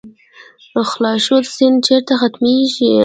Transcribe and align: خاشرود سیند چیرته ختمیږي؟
خاشرود 0.89 1.45
سیند 1.55 1.77
چیرته 1.85 2.13
ختمیږي؟ 2.21 2.91